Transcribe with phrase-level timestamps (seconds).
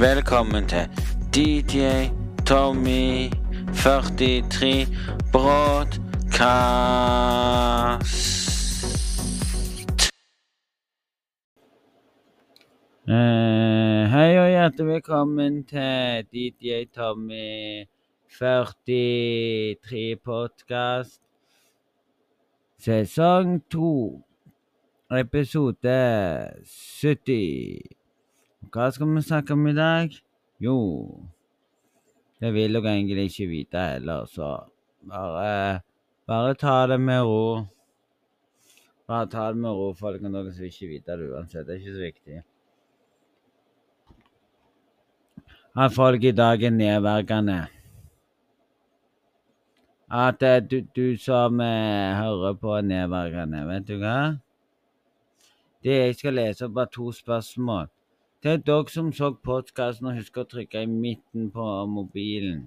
[0.00, 0.88] Velkommen til
[1.34, 2.08] DJ
[2.46, 3.28] Tommy
[3.74, 4.86] 43
[5.32, 6.00] Broadcast.
[13.08, 17.84] Uh, hei og hjertelig velkommen til DJ Tommy
[18.38, 21.20] 43 Podkast,
[22.78, 24.24] Sesong 2,
[25.10, 26.00] episode
[26.64, 27.99] 70.
[28.70, 30.12] Hva skal vi snakke om i dag?
[30.62, 30.76] Jo,
[32.38, 34.50] det vil dere egentlig ikke vite heller, så
[35.10, 35.80] bare,
[36.30, 37.66] bare ta det med ro.
[39.10, 40.36] Bare ta det med ro, folkens.
[40.36, 41.66] Dere som ikke vite det uansett.
[41.66, 42.40] Det er ikke så viktig.
[45.74, 47.60] At folk i dag er nedverdigende.
[50.10, 53.66] At du, du som eh, hører på, er nedverdigende.
[53.66, 54.18] Vet du hva?
[55.82, 57.90] Det jeg skal lese opp, er to spørsmål.
[58.42, 62.62] Til dere som så podkasten husker å trykke i midten på mobilen,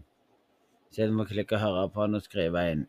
[0.92, 2.84] istedenfor å klikke 'høre på' den og skrive inn.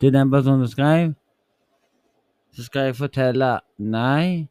[0.00, 1.14] Til den personen som skrev,
[2.50, 4.48] så skal jeg fortelle Nei.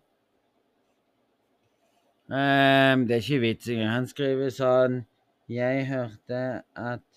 [2.32, 3.94] Um, det er ikke vits engang.
[3.98, 5.06] Han skriver sånn
[5.50, 7.08] Jeg hørte at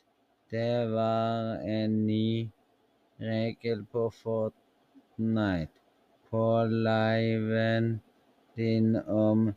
[0.50, 2.50] det var en ny
[3.20, 5.76] regel på Fortnite.
[6.30, 8.00] På liven
[8.56, 9.54] din om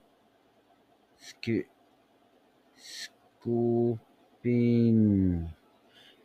[1.17, 1.61] sku...
[3.45, 4.99] Skoping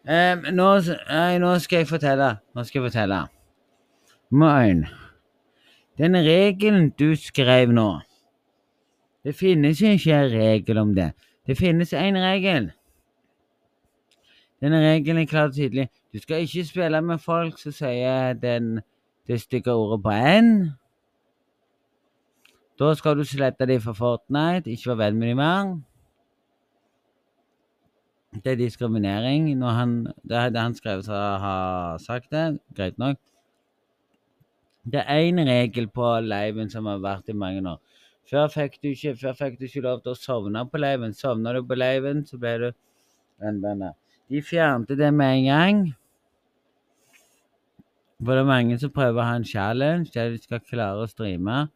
[0.04, 0.68] um, nå,
[1.10, 2.30] nei, nå skal jeg fortelle.
[2.54, 3.20] Nå skal jeg fortelle.
[4.30, 4.84] Moin.
[6.00, 8.00] Den regelen du skrev nå
[9.24, 11.12] Det finnes ikke en regel om det.
[11.46, 12.70] Det finnes én regel.
[14.60, 15.88] Denne regelen er klar og tydelig.
[16.12, 18.80] Du skal ikke spille med folk som sier den,
[19.26, 20.70] det stygge ordet på N.
[22.80, 25.72] Da skal du slette dem fra Fortnite, ikke være venn med dem mer.
[28.44, 29.50] Det er diskriminering.
[29.58, 29.90] Når han,
[30.24, 32.58] det er det han skrev som har sagt det.
[32.76, 33.18] Greit nok.
[34.92, 37.80] Det er én regel på leiven som har vært i mange år.
[38.30, 41.12] Før fikk du ikke, fikk du ikke lov til å sovne på leiven.
[41.12, 42.68] Sovna du på leiven, så ble du
[43.42, 43.92] vennbanna.
[44.30, 45.82] De fjernte det med en gang.
[48.24, 51.10] For det er mange som prøver å ha en challenge der de skal klare å
[51.10, 51.66] streame.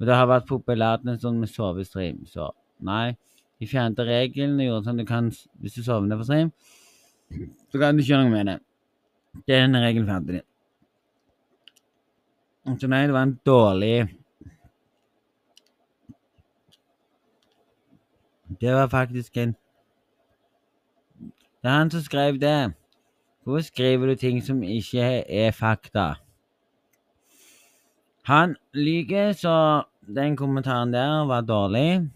[0.00, 2.46] Men det har vært populært en stund med sovestream, så
[2.80, 3.18] nei.
[3.60, 5.26] De fjernet regelen og gjorde sånn at du kan,
[5.60, 6.52] hvis du sovner på stream,
[7.68, 8.54] så kan du ikke gjøre noe med det.
[9.44, 10.40] Det er Den regelen de.
[12.80, 14.08] Så nei, det var en dårlig
[18.60, 19.54] Det var faktisk en
[21.62, 22.72] Det er han som skrev det.
[23.44, 26.14] Hvorfor skriver du ting som ikke er fakta?
[28.24, 29.82] Han lyver, så
[30.16, 32.10] den kommentaren der var dårlig.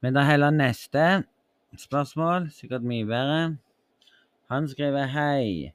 [0.00, 1.24] Men det er heller neste
[1.76, 3.56] spørsmål, sikkert mye bedre.
[4.50, 5.72] Han skriver hei.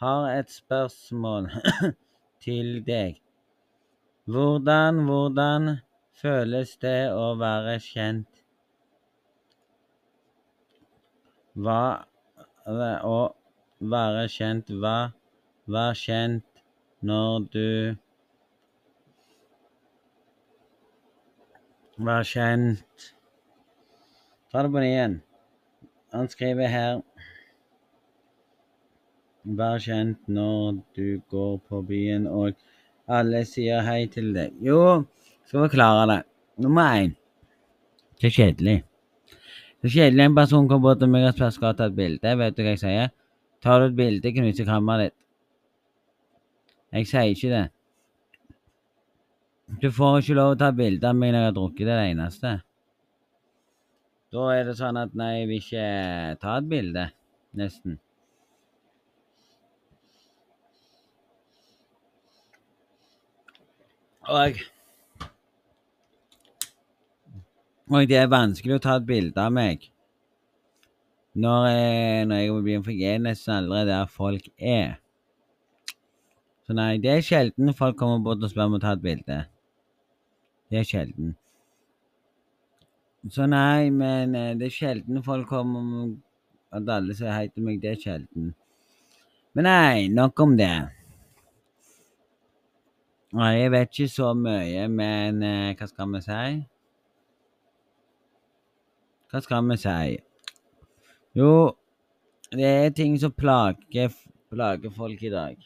[0.00, 1.50] Har et spørsmål
[2.44, 3.20] til deg.
[4.24, 5.76] Hvordan, hvordan
[6.16, 8.30] føles det å være kjent?
[11.54, 11.82] Hva
[12.66, 13.18] Å
[13.92, 14.96] være kjent Hva
[15.70, 16.64] Vær kjent
[17.00, 17.68] når du
[21.98, 23.12] var kjent
[24.50, 25.14] Ta det på ny igjen.
[26.14, 27.00] Han skriver her
[29.44, 32.54] Vær kjent når du går på byen og
[33.10, 34.54] alle sier hei til deg.
[34.62, 35.02] Jo,
[35.44, 36.20] skal vi klare det.
[36.64, 37.12] Nummer én.
[38.20, 38.76] Det er kjedelig.
[39.82, 42.36] Det er kjedelig en person kommer bort til meg og skal ta et bilde.
[42.40, 43.12] Vet du hva jeg sier?
[43.60, 45.18] Tar du et bilde, knuser kammeret ditt.
[46.94, 47.66] Jeg sier ikke det.
[49.84, 52.50] Du får ikke lov å ta bilde av meg når jeg har drukket, det eneste.
[54.32, 55.88] Da er det sånn at nei, jeg vil ikke
[56.40, 57.04] ta et bilde,
[57.60, 57.98] nesten.
[64.24, 64.64] Og
[67.92, 69.90] Og det er vanskelig å ta et bilde av meg
[71.36, 74.94] når jeg, når jeg byen, for jeg er nesten aldri der folk er.
[76.64, 79.44] Så nei, det er sjelden folk kommer bort og spør om å ta et bilde.
[80.70, 81.34] Det er sjelden.
[83.32, 86.12] Så nei, men eh, det er sjelden folk kommer
[86.74, 87.80] At alle sier hei til meg.
[87.80, 88.52] Det er sjelden.
[89.54, 90.74] Men nei, nok om det.
[93.34, 96.50] Nei, jeg vet ikke så mye, men eh, hva skal vi si?
[99.30, 100.16] Hva skal vi si?
[101.38, 101.52] Jo,
[102.54, 104.12] det er ting som plager,
[104.54, 105.56] plager folk i dag.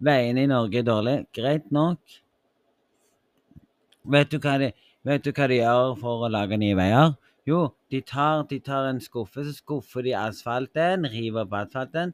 [0.00, 1.26] Veiene i Norge er dårlige.
[1.36, 2.00] Greit nok.
[4.04, 4.72] Vet du hva de,
[5.06, 7.14] Vet du hva de gjør for å lage nye veier?
[7.46, 12.12] Jo, de tar, de tar en skuffe, så skuffer de asfalten, river opp asfalten.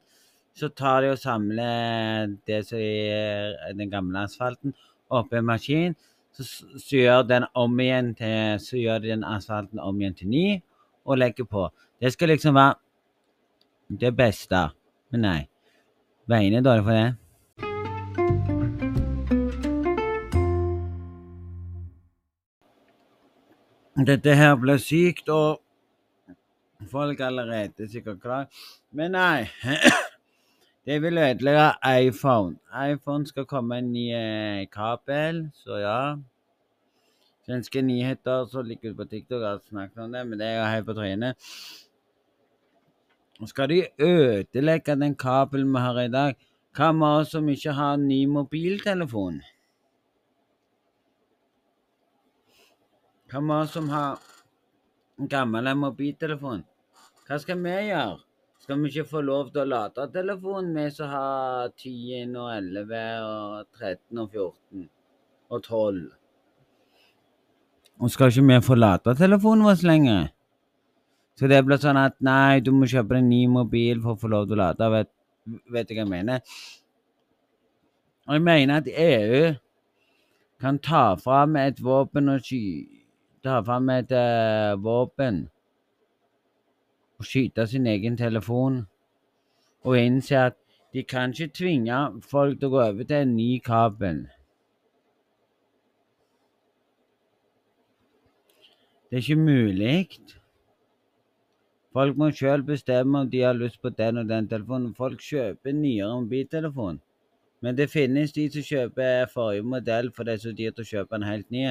[0.57, 4.73] Så tar de og samler det som er den gamle asfalten,
[5.13, 5.95] oppi en maskin.
[6.33, 6.47] Så,
[6.81, 10.43] så gjør den om igjen til, så gjør de den asfalten om igjen til ny,
[11.05, 11.67] og legger på.
[12.01, 14.65] Det skal liksom være det beste.
[15.13, 15.39] Men nei,
[16.29, 17.28] veiene er dårlige for det.
[24.07, 25.59] Dette her ble sykt, og
[26.91, 28.45] folk er allerede sikkert klar.
[28.95, 29.49] Men nei.
[30.87, 31.65] Det vil ødelegge
[32.07, 32.55] iPhone.
[32.91, 35.99] iPhone skal komme en ny eh, kabel, så ja.
[37.45, 40.71] Svenske nyheter som ligger ute på TikTok, har snakket om det, men det er jo
[40.71, 41.51] helt på trynet.
[43.45, 46.35] Skal de ødelegge den kabelen vi har i dag?
[46.75, 49.41] Hva med oss som ikke har ny mobiltelefon?
[53.29, 54.17] Hva med oss som har
[55.19, 56.63] en gammel mobiltelefon?
[57.27, 58.17] Hva skal vi gjøre?
[58.63, 63.03] Skal vi ikke få lov til å lade telefonen, vi som har 10 og 11
[63.27, 64.89] og 13 og 14
[65.53, 66.01] og 12?
[68.01, 70.27] Og skal ikke vi få lade telefonen vår lenger?
[71.37, 74.33] Så det blir sånn at nei, du må kjøpe en ny mobil for å få
[74.33, 74.93] lov til å lade.
[74.97, 75.13] Vet,
[75.69, 76.61] vet du hva jeg mener?
[78.25, 79.51] Og jeg mener at EU
[80.59, 82.98] kan ta fram et våpen og sky
[83.43, 85.47] ta fram et uh, våpen
[87.19, 88.85] og skyte sin egen telefon,
[89.83, 90.55] og innse at
[90.93, 91.97] de kan ikke tvinge
[92.31, 94.23] folk til å gå over til en ny kabel.
[99.09, 100.07] Det er ikke mulig.
[101.93, 104.93] Folk må sjøl bestemme om de har lyst på den og den telefonen.
[104.95, 106.99] Folk kjøper nyere mobiltelefon.
[107.61, 111.17] Men det finnes de som kjøper forrige modell for det er så dyrt å kjøpe
[111.17, 111.65] en helt ny.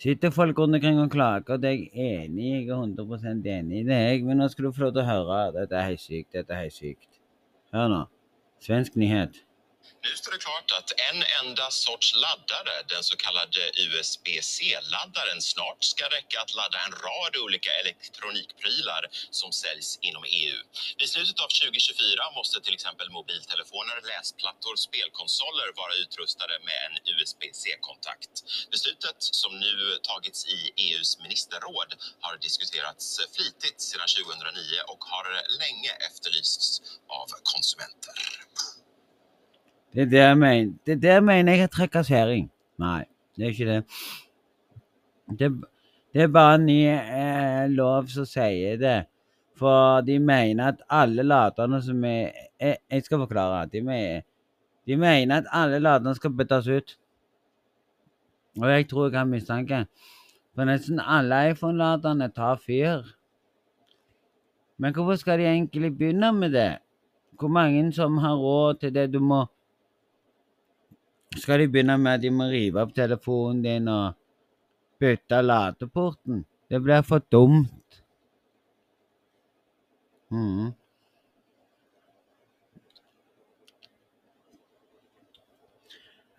[0.00, 2.52] Sitter folk rundt omkring og klager, det er jeg enig i.
[2.64, 4.24] Jeg er 100 enig i det, jeg.
[4.24, 5.40] Men nå skal du få lov til å høre.
[5.60, 6.32] Dette er helt sykt.
[6.34, 7.08] Dette er helt sykt.
[7.72, 8.00] Hør nå.
[8.62, 9.42] Svensk nyhet.
[10.04, 16.04] Nu står det klart att en enda sorts laddare, den så kallade USB-C-laddaren, snart ska
[16.18, 20.58] räcka att ladda en rad olika elektronikprylar som säljs inom EU.
[20.98, 28.34] Vid slutet av 2024 måste till exempel mobiltelefoner, läsplattor, spelkonsoler vara utrustade med en USB-C-kontakt.
[28.70, 31.90] Beslutet som nu tagits i EUs ministerråd
[32.20, 35.26] har diskuterats flitigt sedan 2009 och har
[35.62, 38.14] länge efterlysts av konsumenter.
[39.94, 40.72] Det er det jeg mener.
[40.86, 42.50] Det er det jeg mener jeg har trakassering.
[42.78, 43.04] Nei,
[43.36, 43.84] det er ikke det.
[45.38, 45.50] Det,
[46.14, 48.98] det er bare en ny eh, lov som sier det.
[49.56, 53.66] For de mener at alle laterne som er Jeg, jeg skal forklare.
[53.66, 54.22] De, mener,
[54.86, 56.98] de mener at alle laterne skal byttes ut.
[58.60, 59.86] Og jeg tror jeg har mistanke.
[60.54, 63.02] For nesten alle iPhone-laderne tar fyr.
[64.78, 66.78] Men hvorfor skal de egentlig begynne med det?
[67.38, 69.12] Hvor mange som har råd til det?
[69.12, 69.46] Du må
[71.36, 74.14] skal de begynne med at de må rive opp telefonen din og
[75.00, 76.44] bytte ladeporten?
[76.70, 78.02] Det blir for dumt.
[80.32, 80.72] Mm.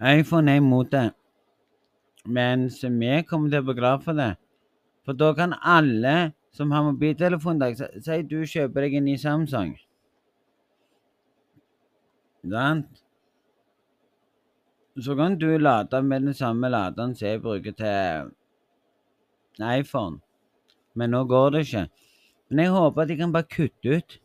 [0.04, 1.13] iPhone er imot det,
[2.25, 4.34] mens vi kommer til å bli glad for det.
[5.06, 9.15] For da kan alle som har mobiltelefon i dag Si du kjøper deg en ny
[9.20, 9.74] Samsung.
[12.44, 13.02] Sant?
[14.95, 18.31] Så kan du lade med den samme laderen som jeg bruker til
[19.59, 20.19] iPhone.
[20.93, 21.88] Men nå går det ikke.
[22.50, 24.19] Men jeg håper at de kan bare kutte ut.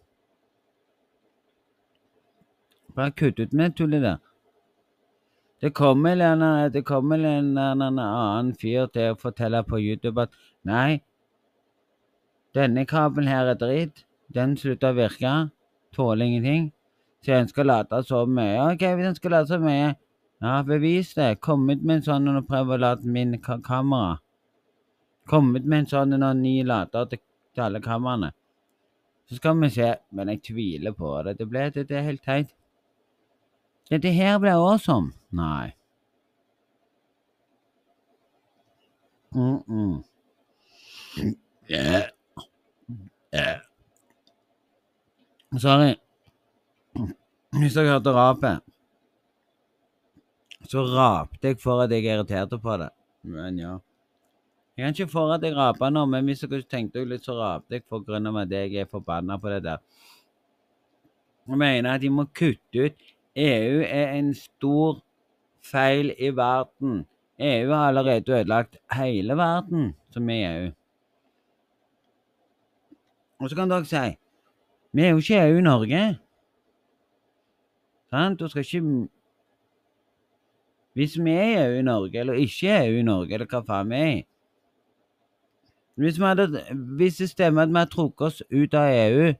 [2.97, 4.19] Bare kutte ut med tullet der.
[5.61, 10.37] Det kommer, en, det kommer en, en annen fyr til å fortelle på YouTube at
[10.63, 11.01] nei,
[12.55, 14.05] denne kabelen her er dritt.
[14.29, 15.33] Den slutter å virke.
[15.97, 16.69] Tåler ingenting.
[17.25, 18.69] Så jeg ønsker å lade så mye.
[18.69, 19.97] OK, hvis en skal lade så mye
[20.41, 21.41] ja, bevis det.
[21.41, 24.19] Kom ut med en sånn og prøv å lade min ka kamera.
[25.29, 27.23] Kom ut med en sånn og ny lader til,
[27.55, 28.31] til alle kameraene.
[29.29, 29.91] Så skal vi se.
[30.11, 31.37] Men jeg tviler på det.
[31.41, 32.55] Det, ble, det, det er helt teit.
[33.91, 35.13] Dette her ble awesome.
[35.31, 35.75] Nei.
[39.35, 40.05] Mm -mm.
[41.71, 42.09] Yeah.
[43.35, 43.61] Yeah.
[45.59, 45.97] Sorry.
[47.53, 48.61] Hvis dere hørte rapet
[50.69, 52.91] så rapte jeg for at jeg irriterte på det.
[53.29, 53.77] Men ja.
[54.77, 57.79] Jeg kan ikke for at jeg rapa nå, men hvis dere tenkte litt, så rapte
[57.79, 59.81] jeg for grunn av at jeg er forbanna på det der.
[61.49, 63.07] Jeg mener at de må kutte ut
[63.39, 65.01] EU er en stor
[65.65, 67.07] feil i verden.
[67.39, 70.71] EU har allerede ødelagt hele verden som er EU.
[73.39, 74.19] Og så kan dere si
[74.93, 76.19] Vi er jo ikke EU Norge.
[78.11, 78.41] Sant?
[78.41, 79.09] Du skal ikke
[80.99, 83.99] Hvis vi er EU i Norge, eller ikke er i Norge, eller hva faen vi
[84.03, 84.25] er i
[85.99, 86.63] Hvis, vi hadde,
[86.99, 89.33] hvis det stemmer at vi har trukket oss ut av EU,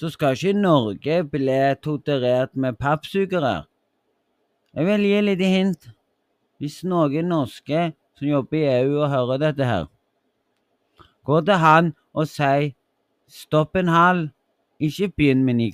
[0.00, 3.64] så skal ikke Norge bli torturert med pappsugere.
[4.74, 5.88] Jeg vil gi litt hint.
[6.58, 9.86] Hvis noen norske som jobber i EU og hører dette her,
[11.24, 12.72] går til han og sier
[13.28, 14.30] stopp en hal,
[14.80, 15.68] ikke begynn med ny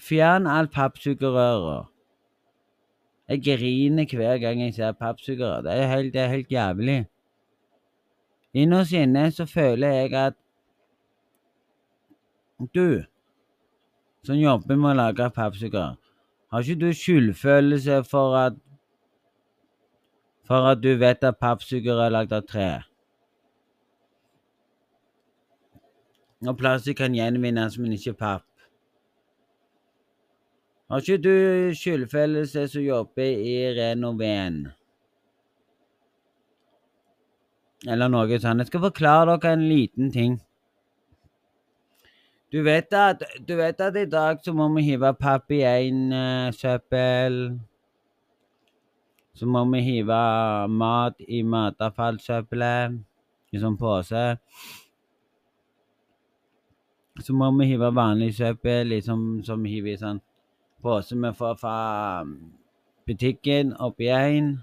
[0.00, 1.86] Fjern alt pappsugerøret.
[3.28, 5.60] Jeg griner hver gang jeg ser pappsugerør.
[5.60, 7.06] Det det er helt jævlig.
[8.54, 10.34] Innerst inne så føler jeg at
[12.74, 13.04] du
[14.24, 15.94] som jobber med å lage pappsugerør,
[16.50, 18.58] har ikke du skyldfølelse for at
[20.44, 22.70] for at du vet at pappsugerør er lagd av tre?
[26.48, 28.49] Og plastikk kan gjenvinnes, men ikke papp.
[30.90, 34.64] Har ikke du skyldfølelse som jobber i Renoven?
[37.86, 38.58] Eller noe sånt.
[38.58, 40.40] Jeg skal forklare dere en liten ting.
[42.50, 46.10] Du vet at, du vet at i dag så må vi hive papp i én
[46.10, 47.38] uh, søppel.
[49.38, 50.18] Så må vi hive
[50.74, 52.98] mat i matavfallssøppelet
[53.54, 54.24] i sånn pose.
[57.22, 60.20] Så må vi hive vanlig søppel liksom, som hiver i sånn
[60.82, 61.76] pose vi får fra
[63.06, 64.58] butikken opp igjen.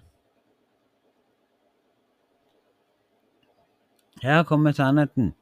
[4.22, 5.34] Her kommer sannheten.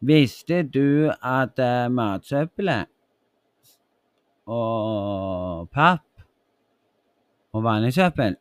[0.00, 2.88] Visste du at uh, matsøppelet
[4.46, 6.04] og papp
[7.56, 8.36] og vanlig søppel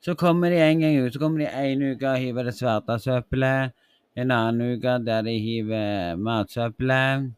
[0.00, 1.12] Så kommer de en gang ut.
[1.12, 3.72] Så kommer de en uke og hiver det svarte søppelet.
[4.16, 7.32] En annen uke der de hiver matsøppelet.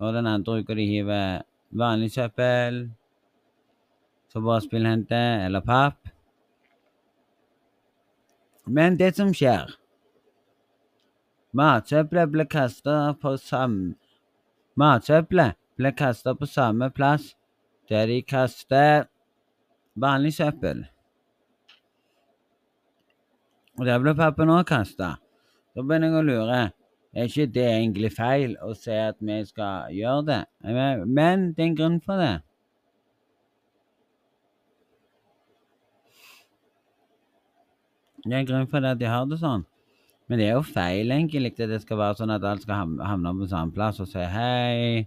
[0.00, 2.90] Og den andre uka de hiver vanlig søppel.
[4.32, 6.08] Som vårspillhente eller papp.
[8.66, 9.76] Men det som skjer
[11.54, 13.92] Matsøppelet ble kasta på samme
[14.80, 17.34] Matsøppelet ble kasta på samme plass
[17.90, 19.04] der de kaster
[20.00, 20.80] vanlig søppel.
[23.78, 25.16] Og der ble pappen òg kasta.
[25.74, 26.60] Da begynner jeg å lure.
[27.14, 30.40] Er ikke det egentlig feil å si at vi skal gjøre det?
[31.06, 32.32] Men det er en grunn for det.
[38.24, 39.62] Det er en grunn for det at de har det sånn.
[40.26, 43.34] Men det er jo feil, egentlig, at det skal være sånn at alt skal havne
[43.38, 45.04] på samme plass og si hei.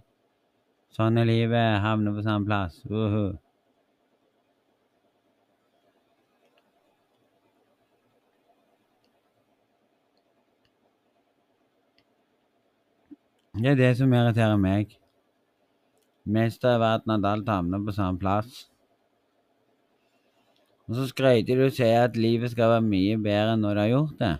[0.94, 1.82] Sånn er livet.
[1.82, 2.80] Havne på samme plass.
[2.86, 3.32] Uh -huh.
[13.58, 14.92] Det er det som irriterer meg.
[16.30, 18.68] Mest av verden at alt havner på samme plass.
[20.86, 23.80] Og så skryter du og sier at livet skal være mye bedre enn når du
[23.82, 24.36] har gjort det.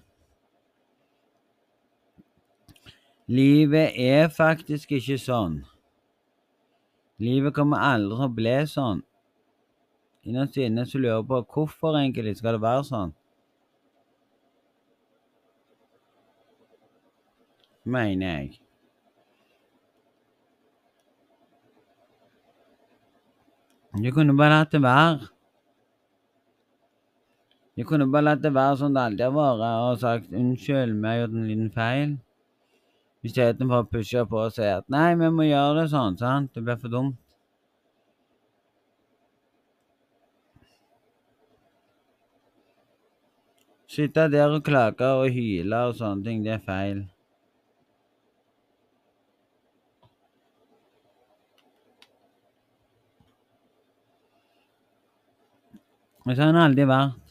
[3.41, 5.59] Livet er faktisk ikke sånn.
[7.19, 9.03] Livet kommer aldri til å bli sånn.
[10.29, 13.19] Innerst inne så lurer jeg på hvorfor egentlig skal det være sånn.
[17.89, 18.59] Mener jeg.
[23.97, 25.29] Jeg kunne bare latt det være.
[27.79, 31.09] Du kunne bare latt det være sånn det alltid har vært, og sagt unnskyld, vi
[31.09, 32.17] har gjort en liten feil.
[33.25, 36.53] Istedenfor å pushe på og si at nei, vi må gjøre det sånn, sant?
[36.55, 37.17] Det blir for dumt.
[43.89, 47.07] Sitte der og klage og hyle og sånne ting, det er feil.
[56.29, 57.31] Og sånn har det aldri vært.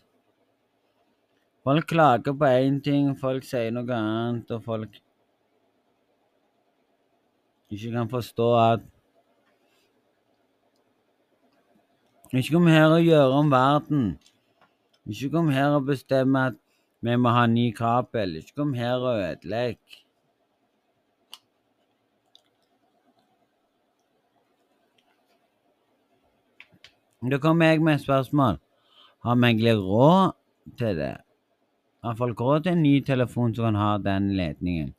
[1.67, 4.95] Folk klager på én ting, folk sier noe annet, og folk
[7.69, 8.85] ikke kan forstå at
[12.33, 14.01] Ikke kom her og gjøre om verden.
[15.07, 16.57] Ikke kom her og bestemme at
[16.99, 18.35] vi må ha ny kabel.
[18.41, 19.79] Ikke kom her og ødelegg.
[27.31, 28.59] Da kommer jeg med et spørsmål.
[29.27, 30.35] Har megler råd
[30.79, 31.17] til det?
[32.03, 34.93] Har folk råd til en ny telefon som kan ha den ledningen?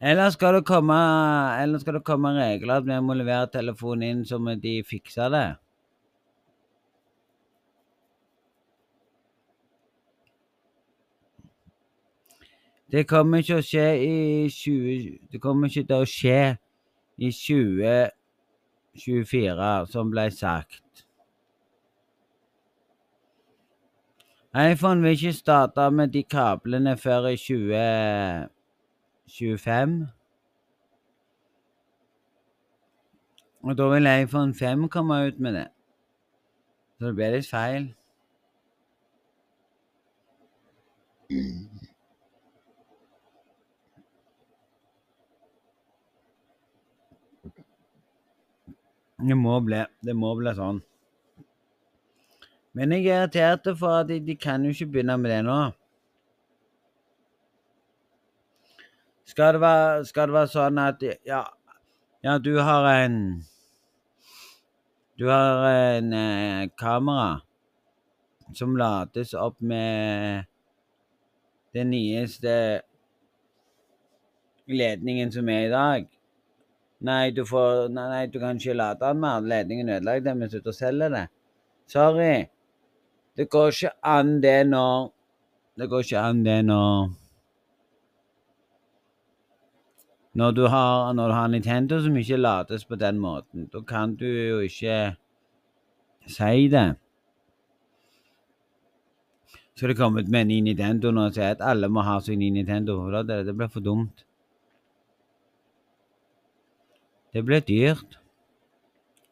[0.00, 0.96] Eller skal, det komme,
[1.62, 5.44] eller skal det komme regler at vi må levere telefonen inn som de fikser det?
[12.92, 14.18] Det kommer ikke til å skje i
[14.48, 15.18] 20...
[15.32, 16.40] Det kommer ikke til å skje
[17.22, 20.82] i 2024, som ble sagt.
[24.54, 30.08] iPhone vil ikke starte med de kablene før i 2025.
[33.62, 35.68] Og da vil iPhone 5 komme ut med det.
[36.98, 37.94] Så det blir litt feil.
[49.22, 50.80] Det må bli, det må bli sånn.
[52.74, 55.58] Men jeg er irritert for at de, de kan jo ikke begynne med det nå.
[59.28, 61.42] Skal det være, skal det være sånn at ja,
[62.24, 63.18] ja, du har en
[65.20, 67.42] Du har en eh, kamera
[68.56, 70.48] som lates opp med
[71.76, 72.54] den nyeste
[74.66, 76.08] ledningen som er i dag.
[77.02, 79.40] Nei, du får Nei, nei du kan ikke lade den mer.
[79.40, 80.24] Ledningen er ødelagt.
[80.24, 81.26] Den er ute og selger det.
[81.86, 82.44] Sorry.
[83.36, 85.12] Det går ikke an, det, når
[85.78, 87.10] Det går ikke an, det, når
[90.34, 94.16] Når du har, når du har Nintendo som ikke lades på den måten, da kan
[94.16, 95.16] du jo ikke
[96.26, 96.94] si det.
[99.76, 103.22] Så det kommet med en Nintendo nå og sier at alle må ha sin Nintendo.
[103.22, 104.24] det blir for dumt.
[107.32, 108.18] Det ble dyrt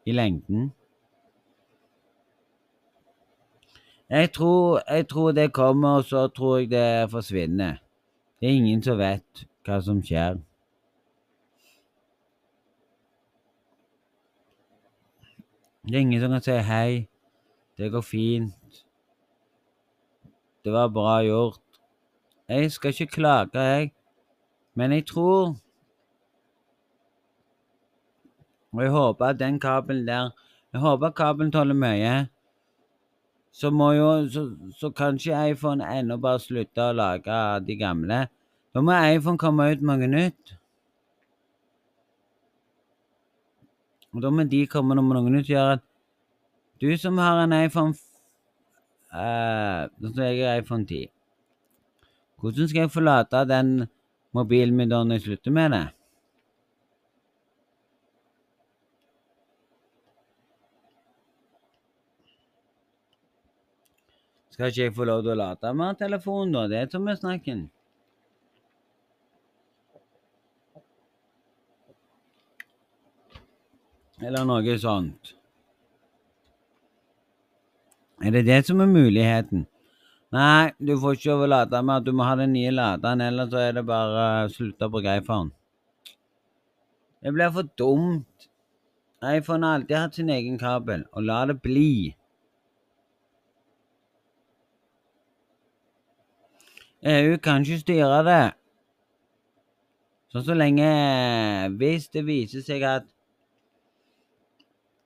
[0.05, 0.71] i lengden.
[4.09, 7.77] Jeg tror, jeg tror det kommer, og så tror jeg det forsvinner.
[8.39, 10.41] Det er ingen som vet hva som skjer.
[15.85, 17.07] Det er ingen som kan si hei,
[17.77, 18.83] det går fint,
[20.65, 21.61] det var bra gjort.
[22.49, 23.91] Jeg skal ikke klage, jeg,
[24.75, 25.55] men jeg tror
[28.73, 30.31] Og jeg håper at den kabelen der
[30.73, 32.27] Jeg håper kabelen tåler mye.
[33.51, 38.27] Så må jo Så, så kanskje iPhone ennå bare slutte å lage de gamle.
[38.73, 40.55] Da må iPhone komme ut mange nytt.
[44.13, 45.83] Og da må de komme med noe nytt gjøre at
[46.81, 47.93] du som har en iPhone
[49.13, 51.11] uh, Nå har jeg iPhone 10.
[52.41, 53.87] Hvordan skal jeg forlate den
[54.33, 55.85] mobilen min da når jeg slutter med det?
[64.61, 66.67] Skal ikke jeg få lov til å late med telefonen, da?
[66.69, 67.63] Det er som er snakken.
[74.21, 75.33] Eller noe sånt.
[78.21, 79.65] Er det det som er muligheten?
[80.29, 82.05] Nei, du får ikke lade med.
[82.05, 85.17] Du må ha den nye laderen, ellers så er det bare å slutte å bruke
[85.23, 85.49] iPhone.
[87.17, 88.51] Det blir for dumt.
[89.25, 92.13] iPhone har alltid hatt sin egen kabel, og la det bli.
[97.01, 98.43] EU kan ikke styre det.
[100.31, 100.85] Sånn så lenge
[101.79, 103.07] Hvis det viser seg at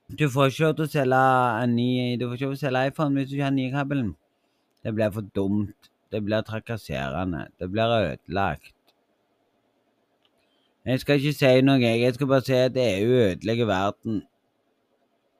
[0.05, 1.19] du får ikke lov til å selge
[1.63, 1.87] en ny
[2.19, 4.11] Du får ikke lov til å selge iPhone hvis du ikke har nye kabelen.
[4.85, 5.89] Det blir for dumt.
[6.13, 7.47] Det blir trakasserende.
[7.57, 8.75] Det blir ødelagt.
[10.85, 12.13] Jeg skal ikke si noe, jeg.
[12.13, 14.21] skal bare si at EU ødelegger verden.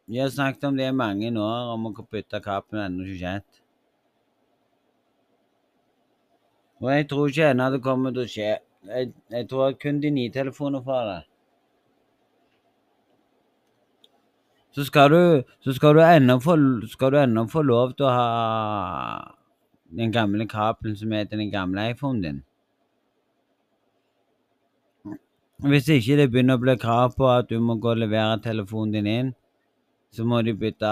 [0.09, 3.54] Vi har snakket om det i mange år, om å bytte kabelen, ennå ikke skjedd.
[6.83, 8.51] Og jeg tror ikke ennå det kommer til å skje.
[8.85, 11.21] Jeg, jeg tror kun de nye telefoner får det.
[14.75, 16.57] Så skal du, så skal du, ennå få,
[17.51, 18.25] få lov til å ha
[19.95, 22.43] den gamle kabelen som heter den gamle iPhonen din.
[25.63, 28.91] Hvis ikke det begynner å bli krav på at du må gå og levere telefonen
[28.97, 29.29] din inn,
[30.11, 30.91] så må de bytte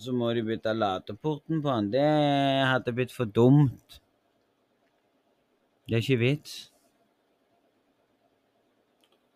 [0.00, 1.90] så må de bytte ladeporten på den.
[1.92, 2.08] Det
[2.70, 4.00] hadde blitt for dumt.
[5.86, 6.58] Det er ikke vits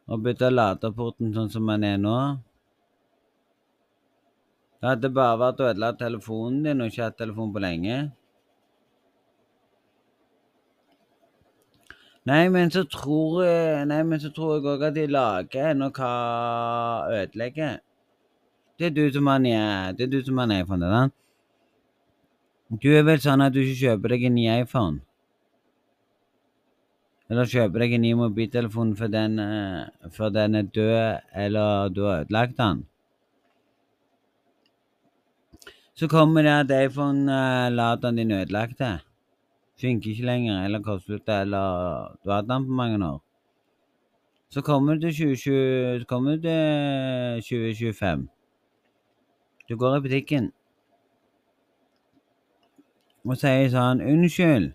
[0.05, 2.19] å bytte ladeporten sånn som den er nå.
[4.81, 7.97] Det hadde bare vært å ødelegge telefonen din og ikke hatt telefon på lenge.
[12.29, 14.03] Nei, men så tror jeg Nei,
[14.73, 16.13] òg at de lager noe
[17.23, 17.81] ødelegger.
[18.79, 20.87] Det er du som har en iPhone.
[20.91, 21.09] Da.
[22.83, 24.99] Du er vel sånn at du ikke kjøper deg en ny iPhone?
[27.31, 32.59] Eller kjøper deg en ny mobiltelefon for den, den er død, eller du har ødelagt
[32.59, 32.83] den.
[35.95, 38.83] Så kommer det at iPhone-laderen din er ødelagt.
[39.81, 43.23] Funker ikke lenger, eller kortslutta, eller du har hatt den på mange år.
[44.51, 48.29] Så kommer du til 2020, så kommer du til 2025.
[49.69, 50.53] Du går i butikken
[53.25, 54.67] og sier sånn 'Unnskyld,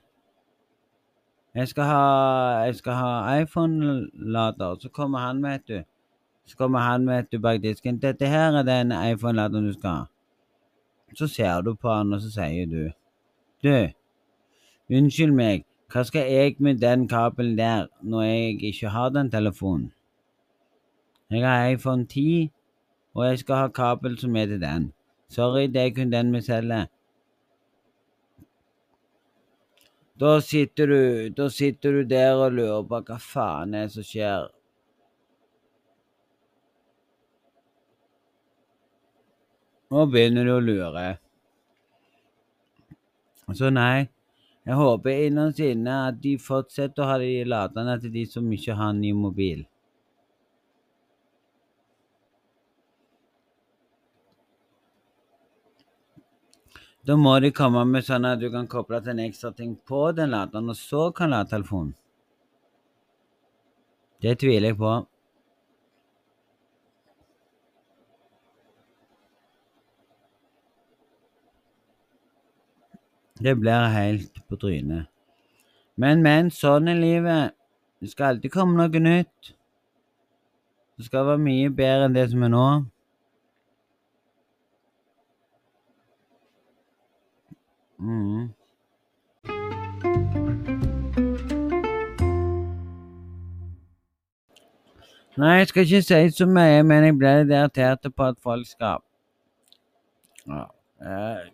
[1.54, 5.84] jeg skal ha, ha iPhone-lader.' Så kommer han, vet du.
[6.46, 8.00] Så kommer han, vet du, bak disken.
[8.00, 10.06] 'Dette her er den iPhone-laderen du skal ha.'
[11.16, 12.92] Så ser du på han, og så sier du
[13.64, 13.94] 'Du,
[14.90, 19.92] unnskyld meg, hva skal jeg med den kabelen der når jeg ikke har den telefonen?'
[21.30, 22.52] Jeg har iPhone 10,
[23.20, 24.88] og jeg skal ha kabel som er til den.
[25.30, 26.88] Sorry, det er kun den vi selger.
[30.20, 31.02] Da sitter du,
[31.36, 34.48] da sitter du der og lurer på hva faen er det som skjer.
[39.90, 41.06] Nå begynner du å lure.
[43.58, 44.08] Så nei,
[44.68, 48.76] jeg håper innerst inne at de fortsetter å ha de laderne til de som ikke
[48.78, 49.64] har ny mobil.
[57.10, 60.12] Da må de komme med sånn at du kan koble til en ekstra ting på
[60.14, 61.96] den laderen, og så kan lade telefonen.
[64.22, 64.92] Det tviler jeg på.
[73.42, 75.10] Det blir helt på trynet.
[75.98, 77.58] Men, men, sånn er livet.
[77.98, 79.56] Det skal alltid komme noe nytt.
[81.00, 82.70] Det skal være mye bedre enn det som er nå.
[88.00, 88.50] Mm.
[95.38, 98.68] Nei, jeg skal ikke si så mye, men jeg ble litt irritert på at folk
[98.68, 99.04] skal
[100.48, 100.66] ja,
[101.04, 101.50] eh,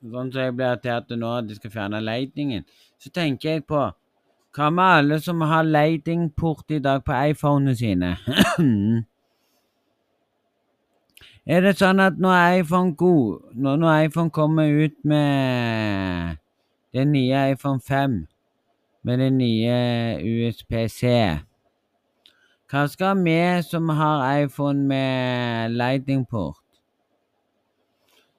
[0.00, 2.64] Sånn som jeg blir irritert nå at de skal fjerne lightningen.
[2.96, 3.82] Så tenker jeg på
[4.56, 8.16] Hva med alle som har lightingport i dag på iPhonene sine?
[11.50, 16.36] Er det sånn at når iPhone god, når, når iPhone kommer ut med
[16.94, 18.14] den nye iPhone 5,
[19.02, 19.80] med den nye
[20.22, 21.10] USPC
[22.70, 23.34] Hva skal vi
[23.66, 26.62] som har iPhone med lightingport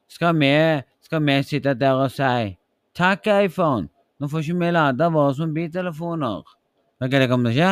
[0.08, 0.56] Skal vi,
[1.04, 2.56] skal vi sitte der og si
[2.96, 6.44] Takk, iPhone, nå får ikke vi lade våre mobiltelefoner.
[7.00, 7.72] Vet du hva det kommer til å skje?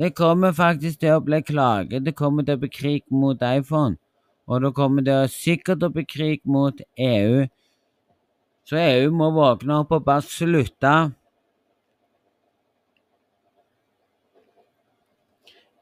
[0.00, 2.00] Det kommer faktisk til å bli klage.
[2.00, 4.00] Det kommer til å bli krig mot iPhone.
[4.50, 7.44] Og da kommer dere sikkert opp i krig mot EU.
[8.66, 10.94] Så EU må våkne opp og bare slutte.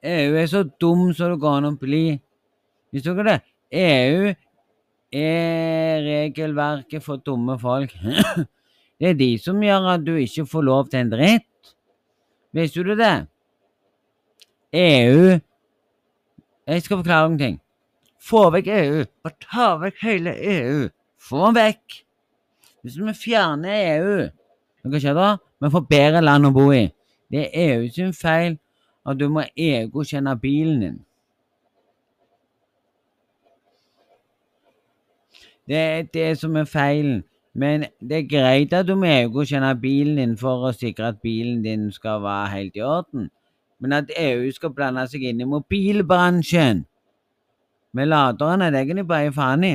[0.08, 2.18] EU er så dum som det går an å bli.
[2.92, 3.38] Visste dere det?
[3.80, 4.34] EU
[5.18, 7.94] er regelverket for dumme folk.
[9.00, 11.72] det er de som gjør at du ikke får lov til en dritt.
[12.52, 13.16] Visste du det?
[14.76, 15.38] EU
[16.68, 17.56] Jeg skal forklare noen ting.
[18.18, 19.04] Få vekk EU.
[19.24, 20.88] Bare ta vekk hele EU.
[21.28, 22.02] Få vekk.
[22.82, 24.16] Hvis vi fjerner EU,
[24.86, 25.28] hva skjer da?
[25.60, 26.86] Vi får bedre land å bo i.
[27.30, 28.56] Det er EU sin feil
[29.08, 30.98] at du må EU-godkjenne bilen din.
[35.68, 37.24] Det er det som er feilen.
[37.58, 41.64] Men det er greit at du må EU-godkjenne bilen din for å sikre at bilen
[41.64, 43.28] din skal være helt i orden.
[43.78, 46.86] Men at EU skal blande seg inn i mobilbransjen
[47.96, 49.74] med laderne, det egentlig faen i.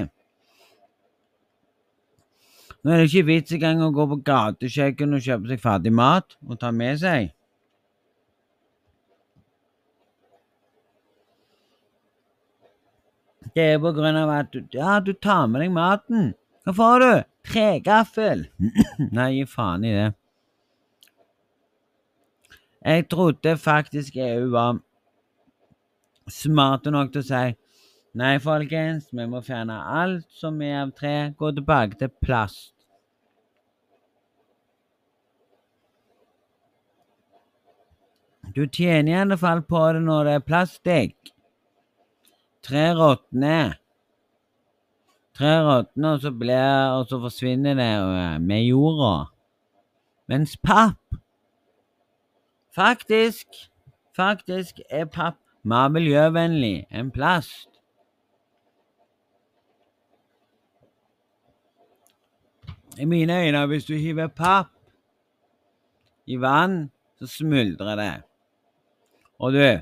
[2.83, 6.35] Nå er det ikke vits engang å gå på gatekjøkken og kjøpe seg ferdig mat
[6.43, 7.29] og ta med seg.
[13.53, 16.33] Det er på grunn av at du, ja, du tar med deg maten.
[16.65, 17.11] Hva får du?
[17.47, 18.47] Tregaffel.
[19.15, 20.09] Nei, gi faen i det.
[22.83, 24.81] Jeg trodde faktisk EU var
[26.27, 27.43] smarte nok til å si
[28.13, 31.31] Nei, folkens, vi må fjerne alt som er av tre.
[31.33, 32.75] Gå tilbake til plast.
[38.53, 41.33] Du tjener i alle fall på det når det er plastikk.
[42.61, 43.79] Tre råtner.
[45.33, 49.25] Tre råtner, og så blir Og så forsvinner det øh, med jorda.
[50.29, 50.99] Mens papp
[52.75, 53.47] Faktisk,
[54.15, 57.72] faktisk er papp mer miljøvennlig enn plast.
[62.99, 64.67] I mine øyne, hvis du hiver papp
[66.27, 68.21] i vann, så smuldrer det.
[69.39, 69.79] Og du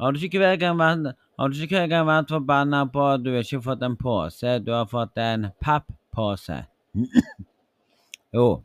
[0.00, 3.22] Har du ikke hver gang vært, har du ikke hver gang vært forbanna på at
[3.24, 6.64] du ikke har fått en pose, du har fått en papppose?
[8.34, 8.64] jo.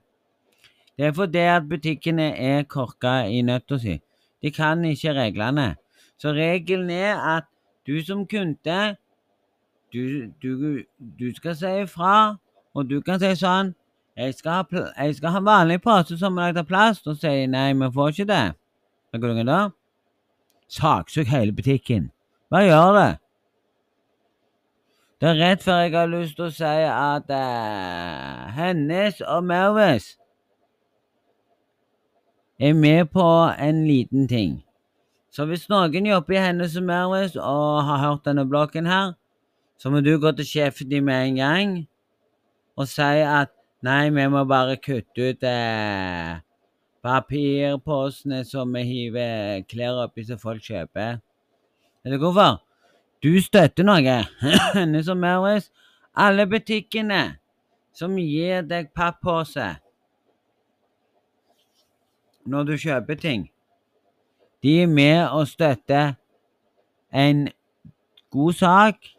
[0.97, 3.99] Det er fordi at butikkene er korka i nøtta si.
[4.41, 5.75] De kan ikke reglene.
[6.17, 7.45] Så regelen er at
[7.87, 8.95] du som kunde
[9.93, 10.83] du, du,
[11.19, 12.37] du skal si ifra,
[12.75, 13.73] og du kan si sånn
[14.19, 17.47] jeg skal, ha, jeg skal ha vanlig pose som er lagd av plast, og sier
[17.47, 18.45] nei, vi får ikke det.
[19.09, 19.59] Hva gjør du da?
[20.75, 22.09] Saksøk hele butikken.
[22.51, 23.09] Hva gjør det?
[25.19, 30.13] Det er rett før jeg har lyst til å si at uh, Hennes og Mervis
[32.59, 34.59] er med på en liten ting.
[35.31, 39.13] Så hvis noen jobber i Hennes og Mervis og har hørt denne blokken her,
[39.79, 41.75] så må du gå til sjefen din med en gang
[42.79, 43.51] og si at
[43.83, 46.39] nei, vi må bare kutte ut eh,
[47.03, 51.19] papirposene som vi hiver klær oppi som folk kjøper.
[52.03, 52.61] Vet du hvorfor?
[53.23, 54.21] Du støtter noe.
[55.11, 55.69] Og Mervis.
[56.15, 57.37] Alle butikkene
[57.95, 59.67] som gir deg pappose
[62.49, 63.43] når du kjøper ting,
[64.63, 66.15] de er med og støtter
[67.13, 67.49] en
[68.33, 69.11] god sak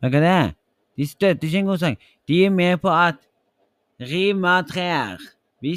[0.00, 0.55] hva er det?
[0.96, 2.04] De støtter ikke en god sak.
[2.28, 3.18] De er med på at
[4.00, 5.20] riv av trær.
[5.60, 5.76] Vi,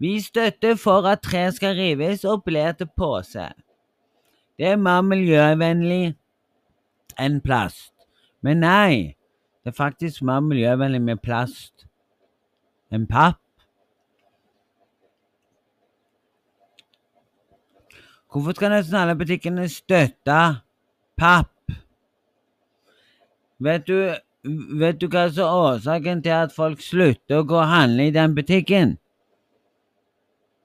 [0.00, 3.48] vi støtter for at trær skal rives og blir til pose.
[4.58, 6.14] Det er mer miljøvennlig
[7.20, 7.92] enn plast.
[8.44, 9.16] Men nei,
[9.64, 11.86] det er faktisk mer miljøvennlig med plast
[12.92, 13.40] enn papp.
[18.34, 20.38] Hvorfor skal nesten alle butikkene støtte
[21.16, 21.50] papp?
[23.62, 23.98] Vet du,
[24.44, 28.14] vet du hva som er årsaken til at folk slutter å gå og handle i
[28.14, 28.96] den butikken?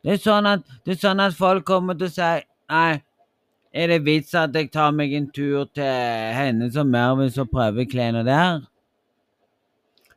[0.04, 2.32] Det er sånn at, det er sånn at folk kommer til å si
[2.70, 3.00] Nei,
[3.74, 7.88] er det vits at jeg tar meg en tur til henne som Mervis og prøver
[7.90, 8.60] klærne der?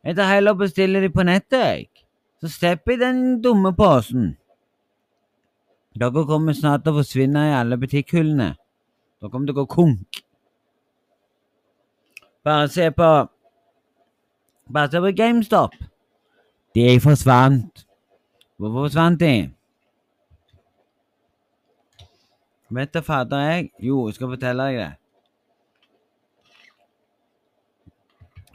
[0.04, 1.88] Jeg tar heller og bestiller de på nettet, jeg.
[2.42, 4.34] Så slipper jeg den dumme posen.
[5.96, 8.50] Dere kommer snart til å forsvinne i alle butikkhullene.
[9.20, 10.22] Dere kommer til å gå konk.
[12.44, 13.10] Bare se på
[14.72, 15.74] Bare se på GameStop.
[16.74, 17.86] De forsvant.
[18.56, 19.50] Hvorfor forsvant de?
[22.72, 23.70] Vet da fader jeg.
[23.82, 24.90] Jo, jeg skal fortelle deg det.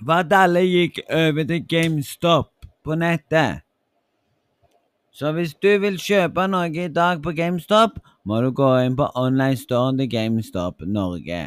[0.02, 2.52] For at alle gikk over til GameStop
[2.84, 3.62] på nettet.
[5.14, 9.10] Så hvis du vil kjøpe noe i dag på GameStop, må du gå inn på
[9.18, 11.44] online-storen til GameStop Norge.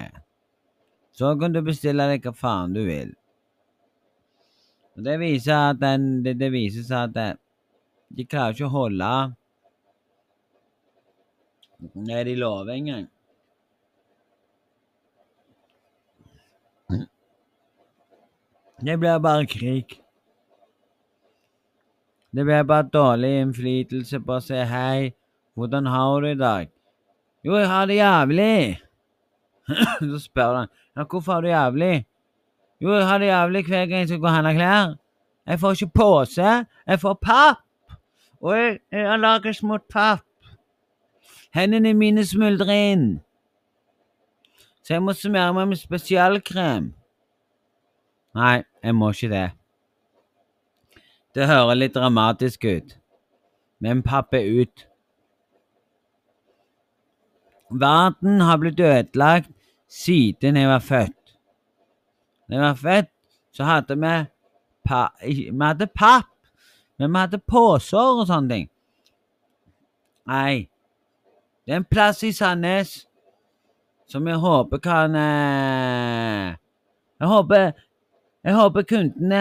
[1.14, 3.14] Så kan du bestille deg hva faen du vil.
[5.04, 7.40] Det viser at den, det, det viser seg at den,
[8.16, 9.12] de klarer ikke å holde
[11.80, 13.08] det de lover engang.
[18.80, 19.96] Det blir bare krig.
[22.30, 25.10] Det blir bare dårlig innflytelse på å si hei,
[25.58, 26.70] hvordan har du i dag?
[27.44, 28.80] Jo, jeg har det jævlig.
[30.12, 31.94] Så spør han ja, hvorfor har du jævlig?
[32.80, 34.94] Jo, jeg har det jævlig hver gang jeg skal gå og handle klær.
[35.46, 37.58] Jeg får ikke pose, jeg får papp.
[38.40, 40.24] Og jeg har allergisk mot papp.
[41.54, 43.06] Hendene mine smuldrer inn.
[44.82, 46.92] Så jeg må smøre meg med spesialkrem.
[48.34, 49.48] Nei, jeg må ikke det.
[51.34, 52.96] Det hører litt dramatisk ut,
[53.78, 54.86] men papp er ut.
[57.70, 59.50] Verden har blitt ødelagt
[59.86, 61.19] siden jeg var født.
[62.50, 63.10] Da jeg var født,
[63.54, 64.14] så hadde vi
[64.86, 66.26] pa Vi hadde papp,
[66.98, 68.66] men vi hadde poser og sånne ting.
[70.26, 70.66] Nei,
[71.64, 72.96] det er en plass i Sandnes
[74.10, 76.56] som jeg håper kan eh,
[77.20, 77.70] Jeg håper
[78.40, 79.40] jeg håper kundene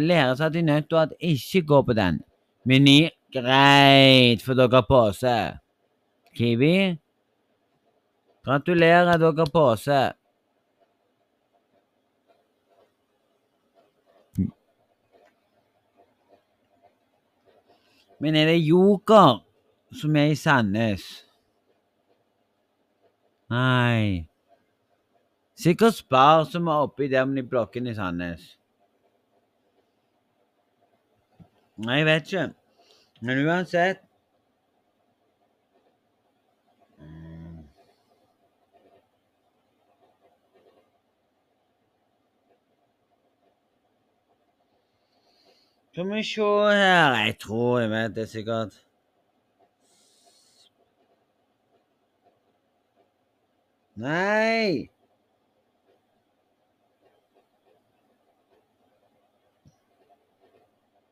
[0.00, 2.22] lærer seg at de er nødt til å ikke gå på den.
[2.64, 5.34] Meny greit, for dere har pose.
[6.34, 6.76] Kiwi
[8.44, 9.98] Gratulerer, dere pose.
[18.24, 19.42] Men er det Joker
[19.92, 21.02] som er i Sandnes?
[23.52, 24.24] Nei
[25.60, 28.46] Sikkert Spar som er oppi i dem i blokkene i Sandnes.
[31.84, 32.46] Nei, jeg vet ikke.
[33.20, 34.03] Men uansett
[45.94, 48.72] Skal vi se her Jeg tror jeg vet det sikkert.
[53.94, 54.88] Nei!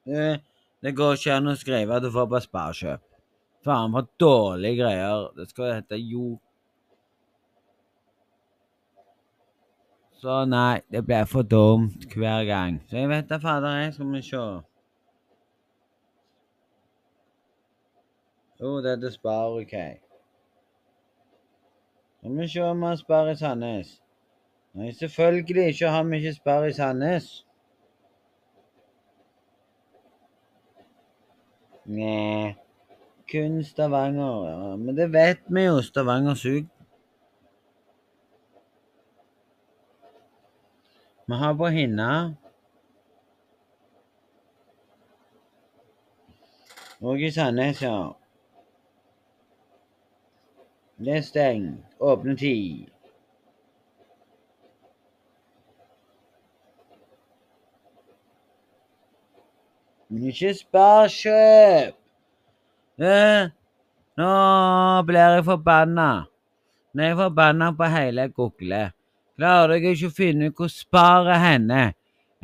[0.03, 0.41] Det,
[0.83, 3.07] det går ikke an å skrive at du får på Sparkjøp.
[3.63, 5.29] Faen for dårlige greier.
[5.39, 6.33] Det skal hete Jo...
[10.19, 12.83] Så nei, det blir for dumt hver gang.
[12.91, 13.95] Så jeg vet da fader, jeg.
[13.95, 14.45] Skal vi se.
[18.63, 19.75] Jo, det er Spar, OK.
[22.19, 24.03] Skal vi se om vi har Spar i Sandnes.
[24.75, 27.27] Nei, selvfølgelig ikke har vi ikke Spar i Sandnes.
[31.85, 32.55] Nei,
[33.33, 34.47] Kun Stavanger.
[34.49, 34.77] Ja.
[34.77, 35.83] Men det vet vi jo.
[35.83, 36.67] Stavanger suger.
[41.27, 42.35] Vi har på Hinna.
[47.01, 48.22] Og i Sandnes, ja.
[51.03, 51.85] Det er stengt.
[52.01, 52.87] Åpne tid.
[60.13, 61.99] Men ikke Sparkjøp!
[63.03, 63.51] Eh,
[64.21, 64.33] nå
[65.09, 66.09] blir jeg forbanna.
[66.93, 68.83] Nå er jeg forbanna på hele Google.
[69.41, 71.85] Klarer dere ikke å finne ut hvor Spar er henne,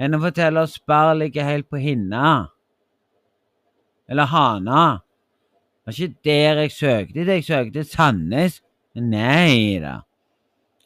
[0.00, 2.48] enn å fortelle at Spar ligger helt på Hinna?
[4.08, 4.86] Eller Hana?
[5.88, 7.26] Var ikke der jeg søkte.
[7.26, 8.62] Jeg søkte Sandnes.
[8.94, 9.94] Nei da.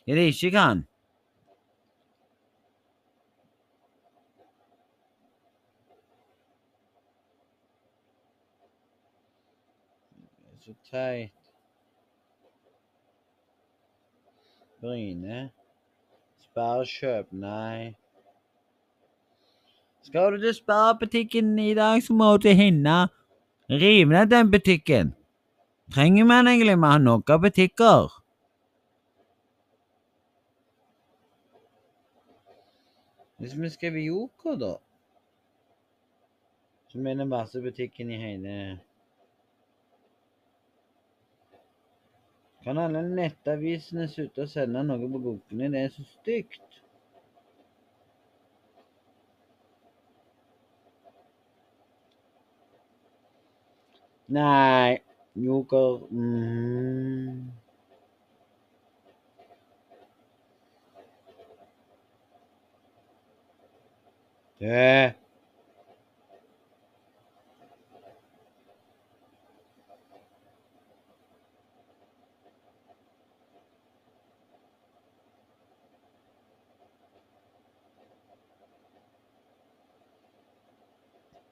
[0.07, 0.85] Det det ikke kan.
[10.53, 11.33] Er så teit.
[14.81, 15.51] Bryne.
[16.45, 17.97] Sparkjøp, nei.
[20.03, 23.07] Skal du til Sparbutikken i dag, så må du til Hinna.
[23.73, 25.15] Riv ned den butikken.
[25.95, 28.11] Trenger man egentlig å ha nok av butikker?
[33.41, 34.73] Hvis vi skriver Joker, da,
[36.93, 38.57] så mener masse butikken i hele
[42.63, 45.73] Kan alle nettavisene slutte å sende noe på bokene?
[45.73, 46.72] Det er så stygt.
[54.33, 55.03] Nei,
[55.35, 57.53] Joker mm.
[64.59, 65.15] Det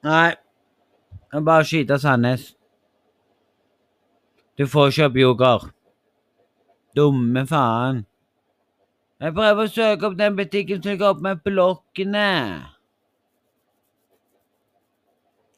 [0.03, 0.31] Nei,
[1.11, 2.55] det er bare å skyte Sandnes.
[4.61, 5.71] Du får kjøpe yoghurt.
[6.93, 8.03] Dumme faen.
[9.21, 12.33] Jeg prøver å søke opp den butikken som ligger oppe med blokkene.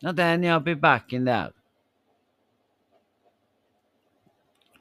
[0.07, 1.51] Ja, den er oppi bakken der.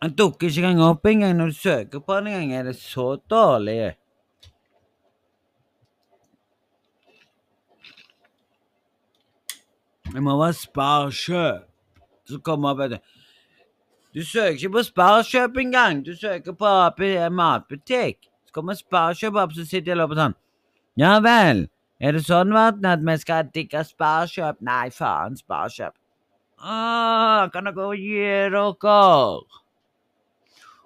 [0.02, 2.54] Den dukker ikke engang opp engang når du søker på den engang.
[2.60, 3.96] Er det så dårlig?
[10.12, 11.66] Det må være Sparkjøp
[12.30, 13.02] som kommer opp etter.
[14.12, 16.06] Du søker ikke på Sparkjøp engang.
[16.06, 17.00] Du søker på AP
[17.32, 18.28] matbutikk.
[18.46, 20.36] Så kommer Sparkjøp opp, så sitter jeg og sånn.
[21.00, 21.70] Ja vel,
[22.04, 24.60] er det sånn verden at vi skal digge Sparkjøp?
[24.68, 25.96] Nei, faen, Sparkjøp.
[26.60, 28.98] Å, kan dere gi dere?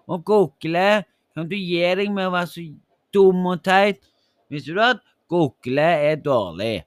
[0.05, 0.87] Og Google,
[1.33, 2.67] kan du gi deg med å være så
[3.15, 4.05] dum og teit?
[4.53, 5.01] Visste du at
[5.33, 6.83] Google er dårlig?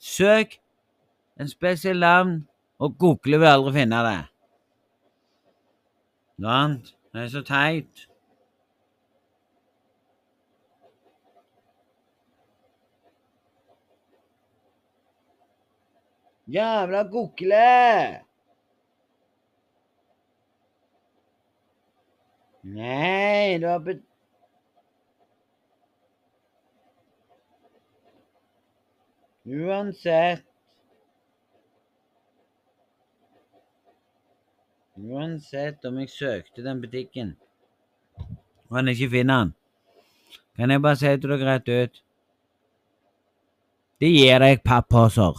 [0.00, 0.56] Søk
[1.36, 2.38] en spesiell navn,
[2.80, 4.20] og Google vil aldri finne det.
[6.40, 6.94] Sant?
[7.12, 8.08] Det er så teit.
[16.52, 18.22] Jævla gokle!
[22.62, 24.02] Nei, du har bet...
[29.46, 30.51] Uansett
[34.98, 37.36] Uansett om jeg søkte den butikken
[38.72, 39.50] og han ikke finner den,
[40.56, 41.98] kan jeg bare si til dere rett ut
[44.00, 45.36] Det gir deg papposer.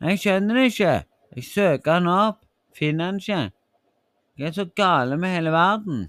[0.00, 0.94] Jeg skjønner det ikke.
[1.36, 2.40] Jeg søker han opp,
[2.74, 3.52] finner han ikke.
[4.40, 6.00] Jeg er så gale med hele verden.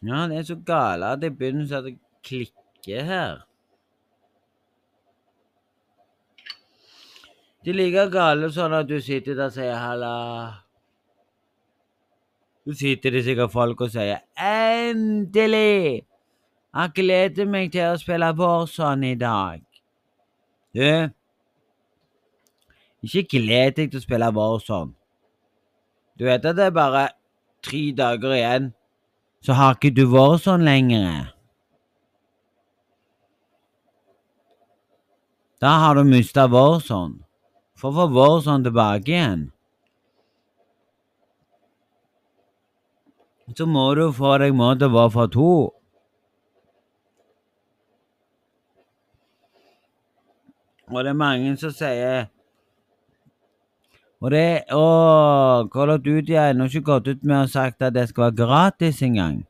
[0.00, 1.92] Ja, det er så gale at jeg begynner å
[2.24, 3.44] klikke her.
[7.64, 10.60] Det ligger gale sånn at du sitter der og sier 'halla'.
[12.64, 16.04] Så sitter det sikkert folk og sier 'endelig'.
[16.74, 19.62] Jeg gleder meg til å spille Warson i dag.
[20.74, 21.08] Du,
[23.02, 24.94] ikke gled deg til å spille Warson.
[26.18, 27.08] Du vet at det er bare
[27.62, 28.72] tre dager igjen,
[29.40, 31.34] så har ikke du Warson lenger.
[35.60, 37.23] Da har du mista Warzone.
[37.84, 39.40] For å få Warzone tilbake igjen,
[43.52, 45.48] så må du få deg Modern for 2.
[50.94, 52.30] Og det er mange som sier
[54.24, 57.92] Og det Å, Call of Duty har ennå ikke gått ut med å sagt at
[57.92, 59.42] det skal være gratis engang.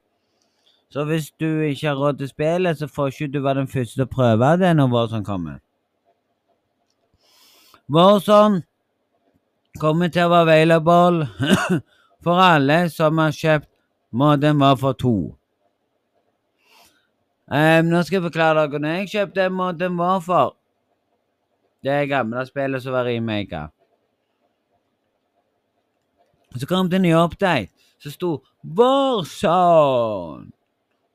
[0.90, 4.00] Så hvis du ikke har råd til spillet, så får ikke du være den første
[4.00, 5.63] til å prøve det når Warzone kommer.
[7.92, 8.62] Warzone
[9.80, 11.26] kommer til å være available
[12.24, 13.68] for alle som har kjøpt
[14.14, 15.10] Modern Warfare 2.
[17.44, 20.54] Um, nå skal jeg forklare dere når jeg kjøpte Modern Warfare.
[21.84, 23.66] Det gamle spillet som var remaka.
[26.56, 28.30] Så kom det en ny update som sto
[28.64, 30.48] Warzone.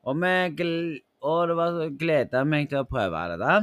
[0.06, 3.40] Og, og det var gleda meg til å prøve det.
[3.42, 3.58] da.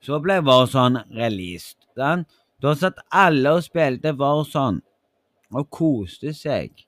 [0.00, 1.76] Så ble Warzone released.
[1.96, 2.14] Da,
[2.62, 4.80] da satt alle og spilte Warzone
[5.50, 6.86] og koste seg.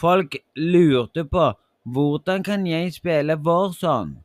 [0.00, 1.50] Folk lurte på
[1.90, 4.20] hvordan kan jeg spille Warzone?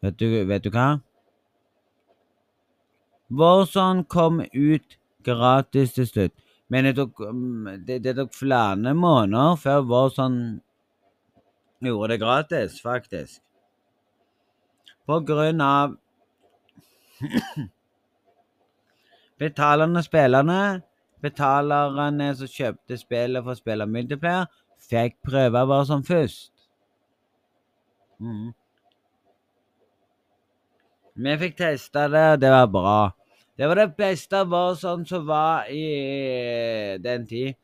[0.00, 1.00] Vet du, vet du hva?
[3.30, 6.34] Warzone kom ut gratis til slutt,
[6.72, 7.20] men det tok,
[7.86, 10.60] det, det tok flere måneder før Warzone
[11.84, 13.42] gjorde det gratis, faktisk.
[15.06, 15.96] På grunn av
[19.40, 20.60] betalende spillerne,
[21.24, 24.48] betalerne som kjøpte spillet for å spille multiplayer,
[24.90, 26.52] fikk prøve Warzone først.
[28.20, 28.52] Mm.
[31.20, 33.00] Vi fikk testa det, og det var bra.
[33.56, 37.58] Det var det beste Warzone som var i den tid.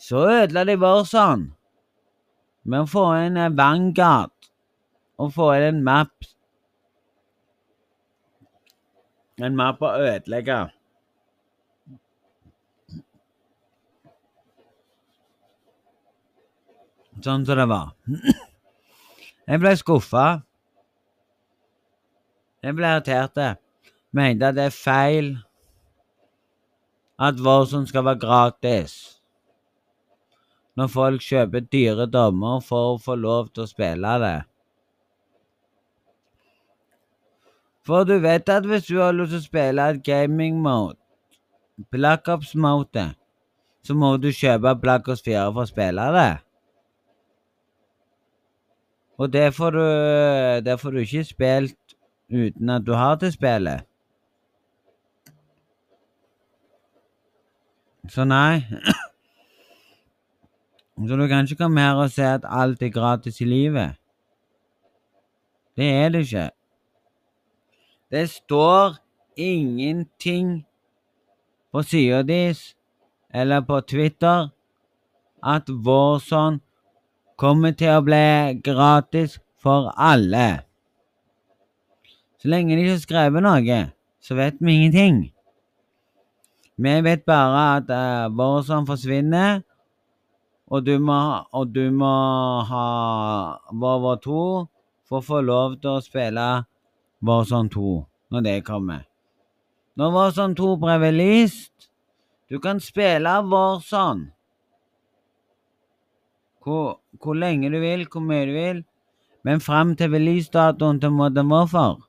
[0.00, 1.52] Så ødela de Warzone
[2.64, 4.32] med å få inn Vanguard
[5.20, 6.28] og få inn en map
[9.40, 10.58] En på å ødelegge.
[17.24, 17.94] Sånn som det var.
[19.48, 20.26] Jeg ble skuffa.
[22.64, 23.60] Jeg ble irritert.
[24.12, 25.32] Mente at det er feil
[27.20, 28.94] at Warzone skal være gratis.
[30.76, 34.36] Når folk kjøper dyre dommer for å få lov til å spille det.
[37.86, 40.98] For du vet at hvis du har lyst til å spille et gaming mode,
[41.90, 43.06] Black Ops-mode,
[43.82, 46.32] så må du kjøpe Black Ops 4 for å spille det.
[49.20, 49.84] Og det får du,
[50.64, 51.96] det får du ikke spilt
[52.32, 53.84] uten at du har til spillet.
[58.08, 58.60] Så nei.
[61.08, 63.96] Så du kan ikke komme her og si at alt er gratis i livet.
[65.76, 66.50] Det er det ikke.
[68.10, 68.96] Det står
[69.36, 70.66] ingenting
[71.72, 72.74] på sida deres
[73.30, 74.48] eller på Twitter
[75.42, 76.58] at Warson
[77.38, 80.64] kommer til å bli gratis for alle.
[82.42, 83.80] Så lenge de ikke har skrevet noe,
[84.20, 85.20] så vet vi ingenting.
[86.80, 89.62] Vi vet bare at uh, Warson forsvinner,
[90.66, 91.20] og du må,
[91.52, 92.14] og du må
[92.66, 92.84] ha
[93.70, 94.42] Warzone 2
[95.06, 96.48] for å få lov til å spille
[97.22, 99.06] Warzone 2 når det kommer.
[99.96, 101.88] Når Warzone 2 ble released
[102.50, 104.32] Du kan spille Warzone
[106.60, 108.82] hvor, hvor lenge du vil, hvor mye du vil,
[109.44, 112.02] men fram til releasedatoen til Modern Warfare.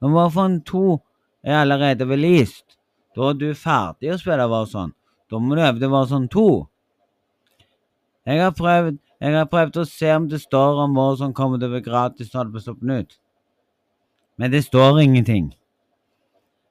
[0.00, 0.82] Når Warfare 2
[1.42, 2.76] er allerede released,
[3.16, 4.92] da er du ferdig å spille Warzone.
[5.30, 6.46] Da må du øve til Warzone 2.
[8.26, 11.70] Jeg har, prøvd, jeg har prøvd å se om det står om Warzone kommer til
[11.70, 13.18] å være gratis når det blir stoppet ut.
[14.36, 15.54] Men det står ingenting.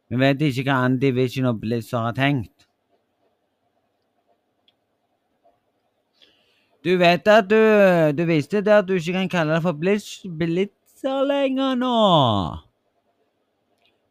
[0.09, 2.67] Vi vet ikke hva Andivision og Blizzard har tenkt.
[6.83, 7.55] Du vet at du
[8.17, 11.95] Du visste det at du ikke kan kalle det for Blitz, Blitzer lenger nå.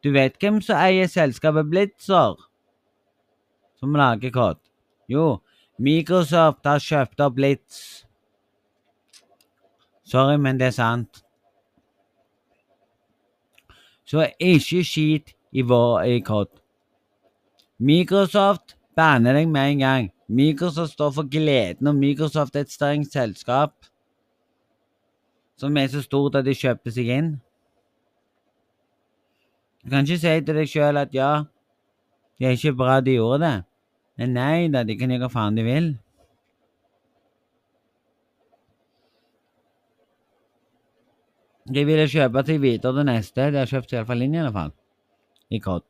[0.03, 2.35] Du vet hvem som eier selskapet Blitzer,
[3.79, 4.59] som lager kod?
[5.09, 5.43] Jo,
[5.79, 8.07] Microsoft har kjøpt opp Blitz.
[10.05, 11.23] Sorry, men det er sant.
[14.13, 16.51] Så ikke skit i vår i kod.
[17.81, 20.11] Microsoft banner deg med en gang.
[20.29, 23.73] Microsoft står for gleden, og Microsoft er et strengt selskap
[25.57, 27.33] som er så stort at de kjøper seg inn.
[29.83, 31.45] Du kan ikke si til deg sjøl at ja,
[32.39, 33.57] det er ikke bra de gjorde det.
[34.19, 35.93] Men nei da, de kan gjøre hva faen de vil.
[41.71, 43.51] De ville kjøpe seg videre til neste.
[43.55, 44.73] De har kjøpt seg iallfall inn, i alle fall.
[45.53, 45.85] I kod.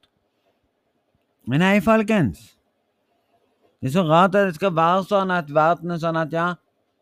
[1.49, 2.53] Men nei, folkens.
[3.83, 6.53] Det er så rart at det skal være sånn at verden er sånn at ja,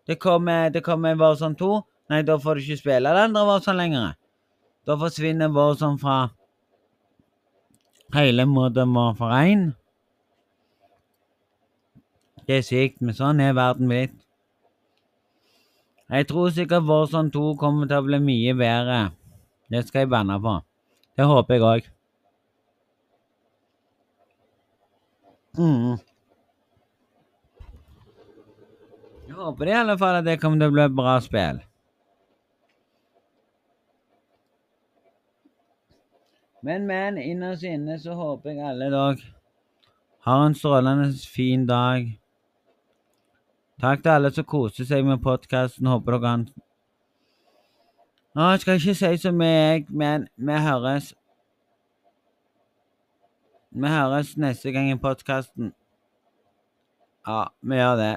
[0.08, 1.72] det kommer, det kommer Warzone 2.
[2.10, 4.14] Nei, da får du ikke spille det andre Warzone lenger.
[4.88, 6.16] Da forsvinner Warzone fra
[8.14, 9.66] hele Modern Warfare 1.
[12.48, 14.16] Det er sykt, men sånn er verden blitt.
[16.10, 19.00] Jeg tror sikkert Warzone 2 kommer til å bli mye bedre.
[19.70, 20.56] Det skal jeg banne på.
[21.16, 21.90] Det håper jeg òg.
[25.58, 25.98] Mm.
[29.28, 31.60] Jeg håper i alle fall at det kommer til å bli et bra spill.
[36.66, 39.30] Men, men, innerst inne så håper jeg alle dere
[40.26, 42.19] har en strålende fin dag.
[43.80, 45.86] Takk til alle som koser seg med podkasten.
[45.88, 46.42] Håper dere kan
[48.60, 51.14] skal jeg ikke si så mye, men vi høres
[53.70, 55.72] Vi høres neste gang i podkasten.
[57.26, 58.14] Ja, vi gjør det.